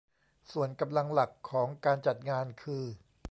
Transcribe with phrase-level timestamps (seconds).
[0.51, 2.83] ส่วนกำลังหลักของการจัดงานคือ